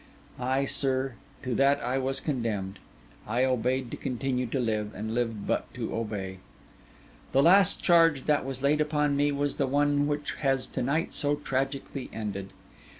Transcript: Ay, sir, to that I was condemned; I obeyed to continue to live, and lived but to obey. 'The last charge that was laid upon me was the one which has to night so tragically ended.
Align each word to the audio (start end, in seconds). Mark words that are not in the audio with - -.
Ay, 0.39 0.65
sir, 0.65 1.13
to 1.43 1.53
that 1.53 1.79
I 1.79 1.99
was 1.99 2.19
condemned; 2.19 2.79
I 3.27 3.43
obeyed 3.43 3.91
to 3.91 3.97
continue 3.97 4.47
to 4.47 4.59
live, 4.59 4.95
and 4.95 5.13
lived 5.13 5.45
but 5.45 5.71
to 5.75 5.95
obey. 5.95 6.39
'The 7.33 7.43
last 7.43 7.83
charge 7.83 8.23
that 8.23 8.43
was 8.43 8.63
laid 8.63 8.81
upon 8.81 9.15
me 9.15 9.31
was 9.31 9.57
the 9.57 9.67
one 9.67 10.07
which 10.07 10.33
has 10.39 10.65
to 10.65 10.81
night 10.81 11.13
so 11.13 11.35
tragically 11.35 12.09
ended. 12.11 12.49